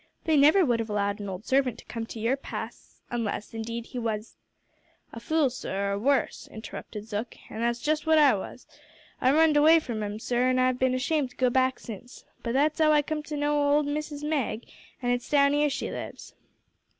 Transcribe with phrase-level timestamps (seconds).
[0.23, 3.85] They never would have allowed an old servant to come to your pass unless, indeed,
[3.85, 4.35] he was"
[5.13, 8.65] "A fool, sir, or wuss," interrupted Zook; "an' that's just what I was.
[9.21, 12.25] I runned away from 'em, sir, an' I've been ashamed to go back since.
[12.41, 14.63] But that's 'ow I come to know old Missis Mag,
[15.03, 16.33] an' it's down 'ere she lives."